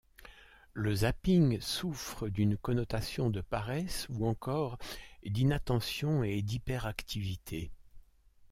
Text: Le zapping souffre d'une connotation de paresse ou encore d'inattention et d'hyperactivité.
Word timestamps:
Le 0.73 0.95
zapping 0.95 1.61
souffre 1.61 2.27
d'une 2.27 2.57
connotation 2.57 3.29
de 3.29 3.39
paresse 3.39 4.07
ou 4.09 4.25
encore 4.25 4.79
d'inattention 5.23 6.23
et 6.23 6.41
d'hyperactivité. 6.41 7.71